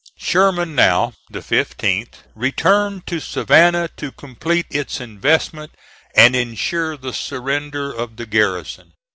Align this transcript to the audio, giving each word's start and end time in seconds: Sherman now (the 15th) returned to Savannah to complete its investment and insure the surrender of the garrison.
Sherman 0.17 0.73
now 0.73 1.13
(the 1.29 1.41
15th) 1.41 2.23
returned 2.33 3.05
to 3.05 3.19
Savannah 3.19 3.87
to 3.97 4.11
complete 4.11 4.65
its 4.71 4.99
investment 4.99 5.75
and 6.15 6.35
insure 6.35 6.97
the 6.97 7.13
surrender 7.13 7.93
of 7.93 8.15
the 8.17 8.25
garrison. 8.25 8.93